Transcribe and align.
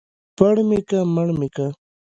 ـ 0.19 0.35
پړ 0.37 0.55
مى 0.67 0.79
که 0.89 0.99
مړ 1.15 1.27
مى 1.39 1.49
که. 1.55 1.67